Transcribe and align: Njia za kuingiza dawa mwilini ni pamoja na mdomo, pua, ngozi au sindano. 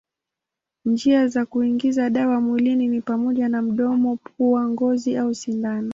Njia 0.85 1.27
za 1.27 1.45
kuingiza 1.45 2.09
dawa 2.09 2.41
mwilini 2.41 2.87
ni 2.87 3.01
pamoja 3.01 3.49
na 3.49 3.61
mdomo, 3.61 4.15
pua, 4.17 4.69
ngozi 4.69 5.17
au 5.17 5.33
sindano. 5.35 5.89